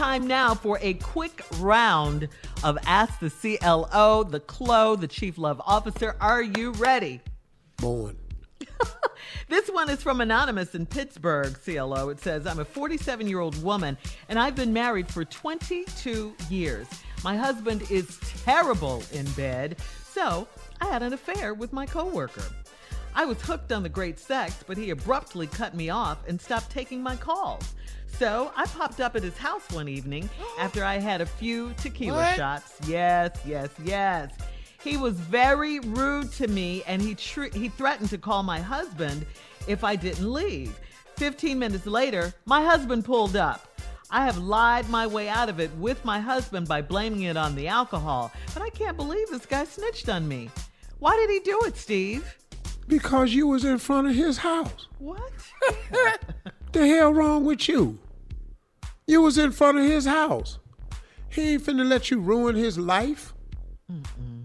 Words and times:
Time 0.00 0.26
now 0.26 0.54
for 0.54 0.78
a 0.80 0.94
quick 0.94 1.44
round 1.58 2.26
of 2.64 2.78
Ask 2.86 3.20
the 3.20 3.28
CLO, 3.28 4.24
the 4.24 4.40
CLO, 4.40 4.96
the 4.96 5.06
Chief 5.06 5.36
Love 5.36 5.60
Officer. 5.66 6.16
Are 6.22 6.40
you 6.40 6.70
ready? 6.72 7.20
Born. 7.76 8.16
This 9.48 9.68
one 9.68 9.90
is 9.90 10.02
from 10.02 10.22
Anonymous 10.22 10.74
in 10.74 10.86
Pittsburgh, 10.86 11.54
CLO. 11.64 12.08
It 12.08 12.18
says, 12.20 12.46
I'm 12.46 12.60
a 12.60 12.64
47 12.64 13.28
year 13.28 13.40
old 13.40 13.62
woman 13.62 13.98
and 14.30 14.38
I've 14.38 14.56
been 14.56 14.72
married 14.72 15.08
for 15.08 15.24
22 15.26 16.34
years. 16.48 16.86
My 17.22 17.36
husband 17.36 17.82
is 17.90 18.18
terrible 18.44 19.02
in 19.12 19.30
bed, 19.32 19.76
so 20.08 20.48
I 20.80 20.86
had 20.86 21.02
an 21.02 21.12
affair 21.12 21.52
with 21.52 21.74
my 21.74 21.84
coworker. 21.84 22.44
I 23.14 23.26
was 23.26 23.42
hooked 23.42 23.70
on 23.70 23.82
the 23.82 23.88
great 23.88 24.18
sex, 24.18 24.64
but 24.66 24.78
he 24.78 24.90
abruptly 24.90 25.46
cut 25.46 25.74
me 25.74 25.90
off 25.90 26.26
and 26.26 26.40
stopped 26.40 26.70
taking 26.70 27.02
my 27.02 27.16
calls. 27.16 27.74
So 28.20 28.52
I 28.54 28.66
popped 28.66 29.00
up 29.00 29.16
at 29.16 29.22
his 29.22 29.38
house 29.38 29.62
one 29.70 29.88
evening 29.88 30.28
after 30.58 30.84
I 30.84 30.98
had 30.98 31.22
a 31.22 31.26
few 31.26 31.72
tequila 31.78 32.18
What? 32.18 32.36
shots. 32.36 32.74
Yes, 32.86 33.30
yes, 33.46 33.70
yes. 33.82 34.30
He 34.84 34.98
was 34.98 35.14
very 35.14 35.80
rude 35.80 36.30
to 36.32 36.46
me 36.46 36.82
and 36.86 37.00
he 37.00 37.14
tr- 37.14 37.44
he 37.54 37.70
threatened 37.70 38.10
to 38.10 38.18
call 38.18 38.42
my 38.42 38.60
husband 38.60 39.24
if 39.66 39.84
I 39.84 39.96
didn't 39.96 40.30
leave. 40.30 40.78
15 41.16 41.58
minutes 41.58 41.86
later, 41.86 42.34
my 42.44 42.62
husband 42.62 43.06
pulled 43.06 43.36
up. 43.36 43.66
I 44.10 44.26
have 44.26 44.36
lied 44.36 44.90
my 44.90 45.06
way 45.06 45.30
out 45.30 45.48
of 45.48 45.58
it 45.58 45.74
with 45.76 46.04
my 46.04 46.20
husband 46.20 46.68
by 46.68 46.82
blaming 46.82 47.22
it 47.22 47.38
on 47.38 47.54
the 47.54 47.68
alcohol, 47.68 48.30
but 48.52 48.62
I 48.62 48.68
can't 48.68 48.98
believe 48.98 49.30
this 49.30 49.46
guy 49.46 49.64
snitched 49.64 50.10
on 50.10 50.28
me. 50.28 50.50
Why 50.98 51.16
did 51.16 51.30
he 51.30 51.40
do 51.40 51.58
it, 51.64 51.74
Steve? 51.78 52.36
Because 52.86 53.32
you 53.32 53.46
was 53.46 53.64
in 53.64 53.78
front 53.78 54.08
of 54.08 54.14
his 54.14 54.36
house. 54.36 54.88
What? 54.98 55.32
The 56.72 56.86
hell 56.86 57.12
wrong 57.12 57.44
with 57.44 57.68
you? 57.68 57.98
You 59.10 59.22
was 59.22 59.38
in 59.38 59.50
front 59.50 59.76
of 59.76 59.84
his 59.84 60.06
house. 60.06 60.60
He 61.30 61.54
ain't 61.54 61.64
finna 61.64 61.84
let 61.84 62.12
you 62.12 62.20
ruin 62.20 62.54
his 62.54 62.78
life. 62.78 63.34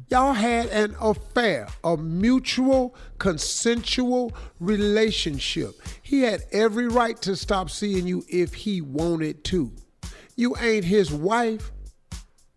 Y'all 0.09 0.33
had 0.33 0.65
an 0.69 0.95
affair, 0.99 1.67
a 1.83 1.95
mutual, 1.95 2.95
consensual 3.19 4.33
relationship. 4.59 5.79
He 6.01 6.23
had 6.23 6.45
every 6.51 6.87
right 6.87 7.15
to 7.21 7.35
stop 7.35 7.69
seeing 7.69 8.07
you 8.07 8.25
if 8.27 8.55
he 8.55 8.81
wanted 8.81 9.43
to. 9.43 9.71
You 10.35 10.55
ain't 10.57 10.85
his 10.85 11.11
wife. 11.11 11.71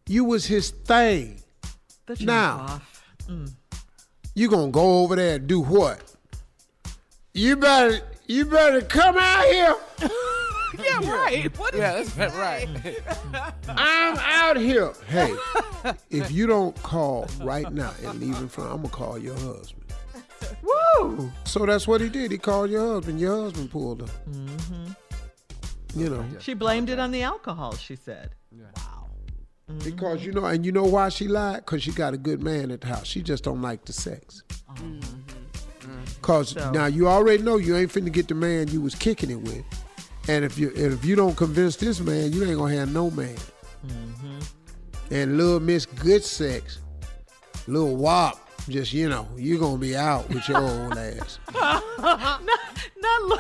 You 0.07 0.25
was 0.25 0.47
his 0.47 0.71
thing. 0.71 1.43
That's 2.07 2.23
Now, 2.23 2.81
you 4.35 4.49
gonna 4.49 4.71
go 4.71 5.03
over 5.03 5.15
there 5.15 5.37
and 5.37 5.47
do 5.47 5.61
what? 5.61 6.01
You 7.35 7.57
better, 7.57 8.01
you 8.27 8.47
better 8.47 8.81
come 8.81 9.19
out 9.19 9.45
here. 9.45 9.77
yeah, 10.84 11.11
right. 11.11 11.59
What 11.59 11.75
is 11.75 11.81
Yeah, 11.81 12.03
that's 12.16 12.34
right. 12.34 12.69
I'm 13.69 14.16
out 14.19 14.56
here. 14.56 14.93
Hey, 15.09 15.34
if 16.11 16.31
you 16.31 16.47
don't 16.47 16.81
call 16.83 17.27
right 17.41 17.71
now 17.72 17.93
and 18.05 18.21
leave 18.21 18.39
in 18.39 18.49
front, 18.49 18.71
I'm 18.71 18.77
gonna 18.78 18.89
call 18.89 19.19
your 19.19 19.34
husband. 19.34 19.84
Woo! 20.62 21.33
So 21.44 21.66
that's 21.66 21.89
what 21.89 22.00
he 22.00 22.09
did. 22.09 22.31
He 22.31 22.39
called 22.39 22.71
your 22.71 22.95
husband. 22.95 23.21
Your 23.21 23.45
husband 23.45 23.71
pulled 23.71 24.03
up. 24.03 24.10
Mm-hmm. 24.30 24.92
You 25.97 26.10
know, 26.10 26.25
She 26.39 26.54
blamed 26.54 26.91
it 26.91 26.98
on 26.98 27.10
the 27.10 27.22
alcohol, 27.22 27.75
she 27.75 27.97
said. 27.97 28.30
Wow. 28.53 29.07
Because 29.84 30.25
you 30.25 30.33
mm-hmm. 30.33 30.41
know, 30.41 30.47
and 30.47 30.65
you 30.65 30.72
know 30.72 30.84
why 30.84 31.09
she 31.09 31.28
lied? 31.28 31.65
Because 31.65 31.83
she 31.83 31.92
got 31.92 32.15
a 32.15 32.19
good 32.19 32.42
man 32.42 32.71
at 32.71 32.83
the 32.83 32.86
house. 32.86 33.07
She 33.07 33.21
just 33.21 33.45
don't 33.45 33.60
like 33.63 33.84
the 33.84 33.92
sex. 33.92 34.42
Oh. 34.69 34.75
Mm-hmm. 34.75 35.28
Cause 36.22 36.51
So- 36.51 36.71
now 36.71 36.86
you 36.86 37.09
already 37.09 37.42
know 37.42 37.57
you 37.57 37.77
ain't 37.77 37.92
finna 37.92 38.13
get 38.13 38.28
the 38.28 38.34
man 38.34 38.69
you 38.69 38.80
was 38.80 38.95
kicking 38.95 39.30
it 39.30 39.41
with, 39.41 39.65
and 40.28 40.45
if 40.45 40.59
you 40.59 40.71
if 40.75 41.04
you 41.04 41.16
don't 41.16 41.36
convince 41.36 41.77
this 41.77 42.01
man, 42.01 42.33
you 42.33 42.45
ain't 42.45 42.59
gonna 42.59 42.75
have 42.77 42.92
no 42.92 43.10
man. 43.10 43.36
Mm-hmm. 43.86 44.39
And 45.10 45.36
little 45.39 45.60
Miss 45.60 45.86
Good 45.86 46.22
Sex, 46.22 46.78
little 47.66 47.97
Wop, 47.97 48.39
just 48.69 48.92
you 48.92 49.09
know, 49.09 49.27
you 49.36 49.59
gonna 49.59 49.78
be 49.78 49.97
out 49.97 50.28
with 50.28 50.47
your 50.48 50.59
old 50.63 50.97
ass. 50.98 51.39
Not 53.01 53.22
lo- 53.22 53.36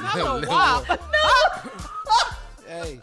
not 0.00 0.44
a 0.44 0.46
wow. 0.48 0.82
hey, 2.66 3.00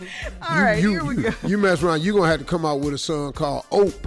All 0.00 0.56
you, 0.56 0.62
right, 0.62 0.82
you, 0.82 0.90
here 0.90 1.04
we 1.04 1.16
you, 1.16 1.22
go. 1.22 1.48
you 1.48 1.58
mess 1.58 1.82
around, 1.82 2.02
you 2.02 2.12
gonna 2.14 2.28
have 2.28 2.38
to 2.38 2.44
come 2.46 2.64
out 2.64 2.80
with 2.80 2.94
a 2.94 2.98
son 2.98 3.32
called 3.32 3.64
Ope. 3.70 4.06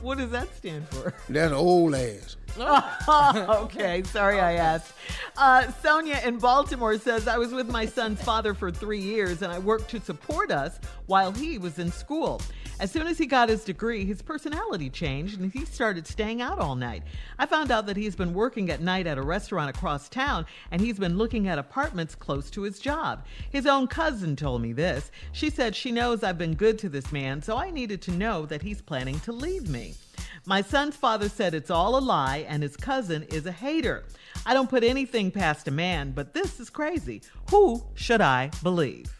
What 0.00 0.18
does 0.18 0.30
that 0.30 0.54
stand 0.56 0.88
for? 0.88 1.12
That's 1.28 1.52
old 1.52 1.94
ass. 1.94 2.36
okay, 3.08 4.02
sorry 4.04 4.40
I 4.40 4.54
asked. 4.54 4.94
Uh, 5.36 5.70
Sonia 5.82 6.20
in 6.24 6.38
Baltimore 6.38 6.98
says, 6.98 7.28
I 7.28 7.36
was 7.36 7.52
with 7.52 7.68
my 7.68 7.84
son's 7.84 8.22
father 8.22 8.54
for 8.54 8.70
three 8.70 9.00
years 9.00 9.42
and 9.42 9.52
I 9.52 9.58
worked 9.58 9.90
to 9.90 10.00
support 10.00 10.50
us 10.50 10.80
while 11.06 11.32
he 11.32 11.58
was 11.58 11.78
in 11.78 11.92
school. 11.92 12.40
As 12.78 12.90
soon 12.90 13.06
as 13.06 13.16
he 13.16 13.26
got 13.26 13.48
his 13.48 13.64
degree, 13.64 14.04
his 14.04 14.22
personality 14.22 14.90
changed 14.90 15.40
and 15.40 15.52
he 15.52 15.64
started 15.64 16.06
staying 16.06 16.42
out 16.42 16.58
all 16.58 16.74
night. 16.74 17.02
I 17.38 17.46
found 17.46 17.70
out 17.70 17.86
that 17.86 17.96
he's 17.96 18.16
been 18.16 18.34
working 18.34 18.70
at 18.70 18.82
night 18.82 19.06
at 19.06 19.18
a 19.18 19.22
restaurant 19.22 19.74
across 19.74 20.08
town 20.08 20.46
and 20.70 20.80
he's 20.80 20.98
been 20.98 21.18
looking 21.18 21.48
at 21.48 21.58
apartments 21.58 22.14
close 22.14 22.50
to 22.50 22.62
his 22.62 22.78
job. 22.78 23.24
His 23.50 23.66
own 23.66 23.86
cousin 23.86 24.36
told 24.36 24.62
me 24.62 24.72
this. 24.72 25.10
She 25.32 25.50
said 25.50 25.74
she 25.74 25.90
knows 25.92 26.22
I've 26.22 26.38
been 26.38 26.54
good 26.54 26.78
to 26.80 26.88
this 26.88 27.12
man, 27.12 27.42
so 27.42 27.56
I 27.56 27.70
needed 27.70 28.02
to 28.02 28.10
know 28.12 28.46
that 28.46 28.62
he's 28.62 28.82
planning 28.82 29.20
to 29.20 29.32
leave 29.32 29.68
me. 29.68 29.94
My 30.44 30.60
son's 30.60 30.96
father 30.96 31.28
said 31.28 31.54
it's 31.54 31.70
all 31.70 31.96
a 31.96 32.00
lie 32.00 32.44
and 32.48 32.62
his 32.62 32.76
cousin 32.76 33.22
is 33.24 33.46
a 33.46 33.52
hater. 33.52 34.04
I 34.44 34.54
don't 34.54 34.68
put 34.68 34.84
anything 34.84 35.30
past 35.30 35.66
a 35.68 35.70
man, 35.70 36.12
but 36.12 36.34
this 36.34 36.60
is 36.60 36.70
crazy. 36.70 37.22
Who 37.50 37.82
should 37.94 38.20
I 38.20 38.50
believe? 38.62 39.12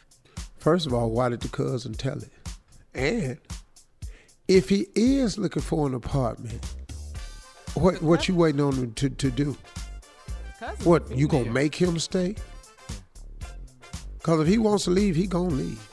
First 0.58 0.86
of 0.86 0.92
all, 0.92 1.10
why 1.10 1.28
did 1.28 1.40
the 1.40 1.48
cousin 1.48 1.94
tell 1.94 2.18
it? 2.18 2.30
And 2.94 3.38
if 4.48 4.68
he 4.68 4.86
is 4.94 5.38
looking 5.38 5.62
for 5.62 5.86
an 5.86 5.94
apartment, 5.94 6.64
what 7.74 8.00
what 8.02 8.28
you 8.28 8.34
waiting 8.34 8.60
on 8.60 8.74
him 8.74 8.92
to, 8.94 9.10
to 9.10 9.30
do? 9.30 9.56
What 10.84 11.10
you 11.10 11.28
gonna 11.28 11.50
make 11.50 11.74
him 11.74 11.98
stay? 11.98 12.36
Cause 14.22 14.40
if 14.40 14.48
he 14.48 14.58
wants 14.58 14.84
to 14.84 14.90
leave, 14.90 15.14
he 15.14 15.26
gonna 15.26 15.54
leave. 15.54 15.88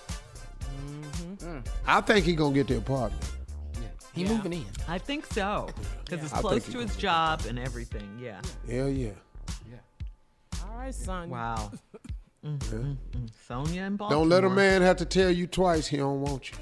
Mm-hmm. 0.61 1.45
Mm. 1.45 1.67
I 1.85 2.01
think 2.01 2.25
he 2.25 2.35
gonna 2.35 2.53
get 2.53 2.67
the 2.67 2.77
apartment. 2.77 3.22
He 4.13 4.25
moving 4.25 4.53
in. 4.53 4.65
I 4.87 4.97
think 4.97 5.25
so. 5.25 5.69
Because 6.05 6.23
it's 6.23 6.33
I 6.33 6.41
close 6.41 6.65
to 6.67 6.77
his 6.77 6.95
job 6.95 7.43
and 7.47 7.57
everything. 7.57 8.17
Yeah. 8.19 8.41
Hell 8.69 8.89
yeah. 8.89 9.09
Yeah. 9.69 10.63
All 10.63 10.77
right, 10.77 10.93
son. 10.93 11.29
Wow. 11.29 11.71
Mm, 12.45 12.57
mm, 12.57 12.97
mm. 13.15 13.29
Sonia 13.47 13.83
in 13.83 13.95
Baltimore. 13.95 14.21
Don't 14.21 14.29
let 14.29 14.43
a 14.43 14.49
man 14.49 14.81
have 14.81 14.97
to 14.97 15.05
tell 15.05 15.31
you 15.31 15.47
twice 15.47 15.87
he 15.87 15.95
don't 15.95 16.19
want 16.19 16.51
you. 16.51 16.57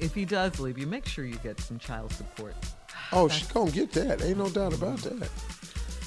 If 0.00 0.12
he 0.12 0.24
does 0.24 0.58
leave 0.58 0.76
you, 0.76 0.88
make 0.88 1.06
sure 1.06 1.24
you 1.24 1.36
get 1.36 1.60
some 1.60 1.78
child 1.78 2.12
support. 2.12 2.56
Oh, 3.12 3.28
she 3.28 3.46
gonna 3.52 3.70
get 3.70 3.92
that. 3.92 4.22
Ain't 4.22 4.38
no 4.38 4.50
doubt 4.50 4.74
about 4.74 4.98
that. 4.98 5.30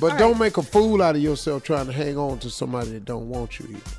But 0.01 0.17
don't 0.17 0.37
make 0.37 0.57
a 0.57 0.61
fool 0.61 1.01
out 1.01 1.15
of 1.15 1.21
yourself 1.21 1.63
trying 1.63 1.85
to 1.85 1.93
hang 1.93 2.17
on 2.17 2.39
to 2.39 2.49
somebody 2.49 2.91
that 2.91 3.05
don't 3.05 3.29
want 3.29 3.59
you 3.59 3.67
either. 3.69 3.91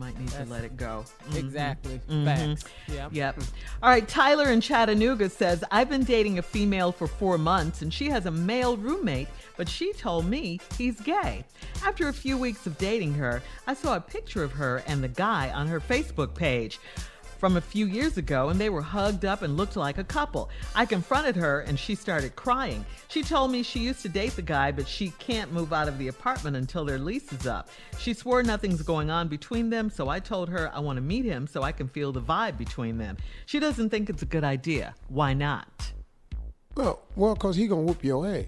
Might 0.00 0.18
need 0.18 0.28
to 0.30 0.46
let 0.46 0.64
it 0.64 0.78
go. 0.78 1.04
Mhm. 1.28 1.36
Exactly. 1.36 2.00
Mhm. 2.08 2.24
Facts. 2.24 2.64
Yeah. 2.88 3.08
Yep. 3.12 3.40
All 3.82 3.90
right. 3.90 4.08
Tyler 4.08 4.50
in 4.50 4.62
Chattanooga 4.62 5.28
says, 5.28 5.62
I've 5.70 5.90
been 5.90 6.04
dating 6.04 6.38
a 6.38 6.42
female 6.42 6.90
for 6.90 7.06
four 7.06 7.36
months 7.36 7.82
and 7.82 7.92
she 7.92 8.08
has 8.08 8.24
a 8.24 8.30
male 8.30 8.78
roommate, 8.78 9.28
but 9.58 9.68
she 9.68 9.92
told 9.92 10.24
me 10.24 10.58
he's 10.78 10.98
gay. 11.02 11.44
After 11.84 12.08
a 12.08 12.14
few 12.14 12.38
weeks 12.38 12.66
of 12.66 12.78
dating 12.78 13.12
her, 13.14 13.42
I 13.66 13.74
saw 13.74 13.94
a 13.94 14.00
picture 14.00 14.42
of 14.42 14.52
her 14.52 14.82
and 14.86 15.04
the 15.04 15.08
guy 15.08 15.50
on 15.50 15.66
her 15.66 15.80
Facebook 15.80 16.34
page 16.34 16.80
from 17.40 17.56
a 17.56 17.60
few 17.60 17.86
years 17.86 18.18
ago 18.18 18.50
and 18.50 18.60
they 18.60 18.68
were 18.68 18.82
hugged 18.82 19.24
up 19.24 19.40
and 19.40 19.56
looked 19.56 19.74
like 19.74 19.96
a 19.96 20.04
couple. 20.04 20.50
I 20.74 20.84
confronted 20.84 21.34
her 21.36 21.60
and 21.60 21.78
she 21.78 21.94
started 21.94 22.36
crying. 22.36 22.84
She 23.08 23.22
told 23.22 23.50
me 23.50 23.62
she 23.62 23.80
used 23.80 24.02
to 24.02 24.10
date 24.10 24.36
the 24.36 24.42
guy, 24.42 24.70
but 24.70 24.86
she 24.86 25.08
can't 25.18 25.50
move 25.50 25.72
out 25.72 25.88
of 25.88 25.96
the 25.96 26.08
apartment 26.08 26.56
until 26.56 26.84
their 26.84 26.98
lease 26.98 27.32
is 27.32 27.46
up. 27.46 27.70
She 27.98 28.12
swore 28.12 28.42
nothing's 28.42 28.82
going 28.82 29.10
on 29.10 29.28
between 29.28 29.70
them, 29.70 29.88
so 29.88 30.10
I 30.10 30.20
told 30.20 30.50
her 30.50 30.70
I 30.74 30.80
want 30.80 30.98
to 30.98 31.02
meet 31.02 31.24
him 31.24 31.46
so 31.46 31.62
I 31.62 31.72
can 31.72 31.88
feel 31.88 32.12
the 32.12 32.20
vibe 32.20 32.58
between 32.58 32.98
them. 32.98 33.16
She 33.46 33.58
doesn't 33.58 33.88
think 33.88 34.10
it's 34.10 34.22
a 34.22 34.26
good 34.26 34.44
idea. 34.44 34.94
Why 35.08 35.32
not? 35.32 35.92
Well, 36.74 37.00
well, 37.16 37.34
cause 37.34 37.56
he 37.56 37.66
gonna 37.66 37.82
whoop 37.82 38.04
your 38.04 38.26
ass. 38.26 38.44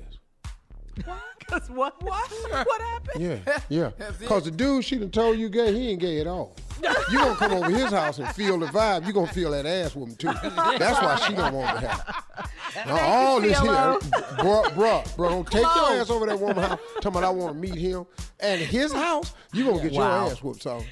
Because 1.52 1.68
what? 1.70 2.02
What? 2.02 2.30
what 2.66 2.80
happened? 2.80 3.22
Yeah, 3.22 3.58
yeah. 3.68 3.90
Cause 4.26 4.44
the 4.44 4.50
dude 4.50 4.84
she 4.84 4.96
done 4.98 5.10
told 5.10 5.38
you 5.38 5.48
gay, 5.48 5.72
he 5.72 5.90
ain't 5.90 6.00
gay 6.00 6.20
at 6.20 6.26
all. 6.26 6.56
You 7.10 7.18
gonna 7.18 7.36
come 7.36 7.52
over 7.52 7.70
his 7.70 7.90
house 7.90 8.18
and 8.18 8.28
feel 8.34 8.58
the 8.58 8.66
vibe. 8.66 9.06
You 9.06 9.12
gonna 9.12 9.32
feel 9.32 9.50
that 9.52 9.66
ass 9.66 9.94
woman 9.94 10.16
too. 10.16 10.32
That's 10.32 11.00
why 11.02 11.16
she 11.26 11.34
don't 11.34 11.52
want 11.54 11.78
to 11.80 11.88
have. 11.88 12.86
Now, 12.86 13.00
all 13.00 13.40
this 13.40 13.58
here, 13.58 13.98
bro, 14.40 14.64
bro, 14.74 15.04
bro, 15.16 15.28
don't 15.28 15.50
take 15.50 15.62
your 15.62 15.92
ass 15.92 16.10
over 16.10 16.26
that 16.26 16.40
woman 16.40 16.56
house. 16.56 16.80
Talking 16.96 17.10
about 17.18 17.24
I 17.24 17.30
want 17.30 17.54
to 17.54 17.60
meet 17.60 17.74
him 17.74 18.06
and 18.40 18.60
his 18.60 18.92
house. 18.92 19.34
You 19.52 19.66
gonna 19.66 19.82
get 19.82 19.92
Wow. 19.92 20.24
your 20.24 20.32
ass 20.32 20.42
whooped. 20.42 20.62
So 20.62 20.82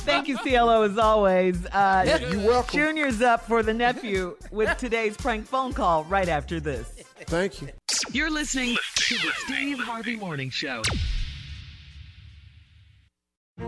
Thank 0.00 0.26
you, 0.26 0.36
CLO, 0.38 0.82
as 0.82 0.98
always. 0.98 1.64
Uh, 1.66 2.18
you 2.32 2.40
welcome. 2.40 2.72
Junior's 2.76 3.22
up 3.22 3.46
for 3.46 3.62
the 3.62 3.72
nephew 3.72 4.36
with 4.50 4.76
today's 4.76 5.16
prank 5.16 5.46
phone 5.46 5.72
call 5.72 6.04
right 6.04 6.28
after 6.28 6.58
this. 6.58 6.97
Thank 7.28 7.60
you. 7.60 7.68
You're 8.10 8.30
listening 8.30 8.74
to 8.94 9.14
the 9.16 9.32
Steve 9.36 9.78
Harvey 9.78 10.16
Morning 10.16 10.48
Show. 10.48 10.80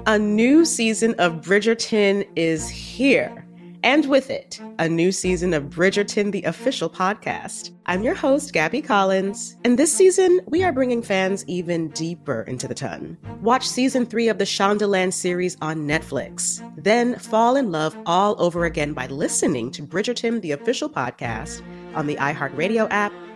A 0.06 0.18
new 0.18 0.64
season 0.64 1.14
of 1.18 1.42
Bridgerton 1.42 2.26
is 2.36 2.70
here. 2.70 3.46
And 3.82 4.06
with 4.06 4.30
it, 4.30 4.60
a 4.78 4.88
new 4.88 5.12
season 5.12 5.52
of 5.52 5.64
Bridgerton, 5.64 6.32
the 6.32 6.42
official 6.44 6.88
podcast. 6.88 7.72
I'm 7.84 8.02
your 8.02 8.14
host, 8.14 8.54
Gabby 8.54 8.80
Collins, 8.80 9.56
and 9.64 9.78
this 9.78 9.92
season, 9.92 10.40
we 10.46 10.62
are 10.62 10.72
bringing 10.72 11.02
fans 11.02 11.44
even 11.46 11.88
deeper 11.88 12.42
into 12.42 12.66
the 12.68 12.74
ton. 12.74 13.18
Watch 13.42 13.66
season 13.66 14.06
three 14.06 14.28
of 14.28 14.38
the 14.38 14.44
Shondaland 14.44 15.12
series 15.12 15.56
on 15.60 15.86
Netflix. 15.86 16.62
Then 16.82 17.18
fall 17.18 17.56
in 17.56 17.72
love 17.72 17.96
all 18.06 18.36
over 18.38 18.64
again 18.64 18.94
by 18.94 19.06
listening 19.06 19.70
to 19.72 19.82
Bridgerton, 19.82 20.40
the 20.40 20.52
official 20.52 20.88
podcast, 20.88 21.62
on 21.94 22.06
the 22.06 22.16
iHeartRadio 22.16 22.86
app, 22.90 23.12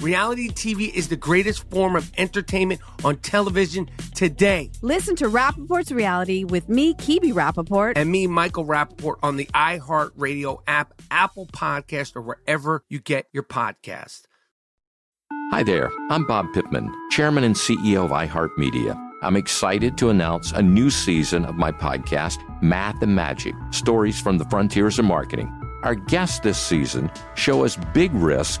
Reality 0.00 0.48
TV 0.48 0.94
is 0.94 1.08
the 1.08 1.16
greatest 1.16 1.68
form 1.70 1.96
of 1.96 2.12
entertainment 2.16 2.80
on 3.04 3.16
television 3.16 3.90
today. 4.14 4.70
Listen 4.80 5.16
to 5.16 5.28
Rapaport's 5.28 5.90
Reality 5.90 6.44
with 6.44 6.68
me, 6.68 6.94
Kebby 6.94 7.32
Rapaport. 7.32 7.94
And 7.96 8.10
me, 8.10 8.28
Michael 8.28 8.64
Rapaport, 8.64 9.16
on 9.24 9.36
the 9.36 9.46
iHeartRadio 9.46 10.62
app, 10.68 10.94
Apple 11.10 11.46
Podcast, 11.46 12.14
or 12.14 12.22
wherever 12.22 12.84
you 12.88 13.00
get 13.00 13.26
your 13.32 13.42
podcast. 13.42 14.22
Hi 15.50 15.64
there, 15.64 15.90
I'm 16.10 16.24
Bob 16.26 16.46
Pittman, 16.54 16.94
Chairman 17.10 17.42
and 17.42 17.56
CEO 17.56 18.04
of 18.04 18.10
iHeartMedia. 18.12 18.96
I'm 19.22 19.34
excited 19.34 19.98
to 19.98 20.10
announce 20.10 20.52
a 20.52 20.62
new 20.62 20.90
season 20.90 21.44
of 21.44 21.56
my 21.56 21.72
podcast, 21.72 22.38
Math 22.62 23.02
and 23.02 23.16
Magic 23.16 23.54
Stories 23.72 24.20
from 24.20 24.38
the 24.38 24.44
Frontiers 24.44 25.00
of 25.00 25.06
Marketing. 25.06 25.52
Our 25.82 25.96
guests 25.96 26.38
this 26.38 26.58
season 26.58 27.10
show 27.34 27.64
us 27.64 27.76
big 27.94 28.12
risk 28.14 28.60